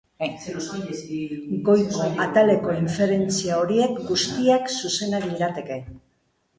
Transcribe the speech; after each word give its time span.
Goiko 1.67 2.07
ataleko 2.25 2.75
inferentzia 2.79 3.61
horiek 3.63 4.03
guztiak 4.11 4.75
zuzenak 4.81 5.33
lirateke. 5.33 5.83